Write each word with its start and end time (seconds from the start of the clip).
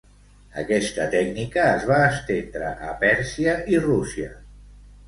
Aquesta 0.61 1.05
tècnica 1.11 1.67
es 1.75 1.85
va 1.91 2.01
estendre 2.07 2.73
a 2.89 2.99
Pèrsia 3.05 3.57
i 3.77 3.85
Rússia. 3.87 4.35